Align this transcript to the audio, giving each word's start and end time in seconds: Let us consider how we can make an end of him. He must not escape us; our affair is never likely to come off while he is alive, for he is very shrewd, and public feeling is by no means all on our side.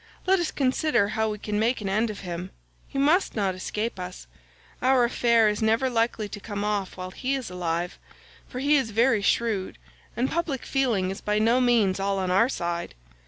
Let 0.25 0.39
us 0.39 0.49
consider 0.49 1.09
how 1.09 1.29
we 1.29 1.37
can 1.37 1.59
make 1.59 1.79
an 1.79 1.87
end 1.87 2.09
of 2.09 2.21
him. 2.21 2.49
He 2.87 2.97
must 2.97 3.35
not 3.35 3.53
escape 3.53 3.99
us; 3.99 4.25
our 4.81 5.03
affair 5.03 5.47
is 5.47 5.61
never 5.61 5.91
likely 5.91 6.27
to 6.27 6.39
come 6.39 6.63
off 6.63 6.97
while 6.97 7.11
he 7.11 7.35
is 7.35 7.51
alive, 7.51 7.99
for 8.47 8.57
he 8.57 8.75
is 8.77 8.89
very 8.89 9.21
shrewd, 9.21 9.77
and 10.17 10.31
public 10.31 10.65
feeling 10.65 11.11
is 11.11 11.21
by 11.21 11.37
no 11.37 11.61
means 11.61 11.99
all 11.99 12.17
on 12.17 12.31
our 12.31 12.49
side. 12.49 12.95